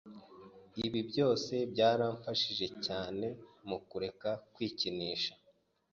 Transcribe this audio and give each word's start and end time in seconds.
Ibi 0.85 1.01
byose 1.09 1.53
byaramfashije 1.71 2.67
cyane 2.85 3.27
mukureka 3.67 4.29
kwikinisha 4.53 5.33